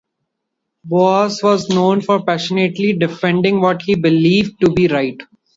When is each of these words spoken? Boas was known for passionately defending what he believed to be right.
Boas 0.83 1.43
was 1.43 1.69
known 1.69 2.01
for 2.01 2.23
passionately 2.25 2.93
defending 2.93 3.61
what 3.61 3.83
he 3.83 3.93
believed 3.93 4.59
to 4.59 4.71
be 4.71 4.87
right. 4.87 5.21